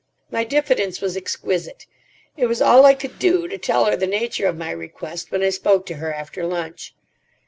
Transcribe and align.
My 0.31 0.43
diffidence 0.43 0.99
was 0.99 1.15
exquisite. 1.15 1.85
It 2.35 2.47
was 2.47 2.59
all 2.59 2.87
I 2.87 2.95
could 2.95 3.19
do 3.19 3.47
to 3.47 3.57
tell 3.59 3.85
her 3.85 3.95
the 3.95 4.07
nature 4.07 4.47
of 4.47 4.57
my 4.57 4.71
request, 4.71 5.29
when 5.31 5.43
I 5.43 5.51
spoke 5.51 5.85
to 5.85 5.97
her 5.97 6.11
after 6.11 6.43
lunch. 6.43 6.95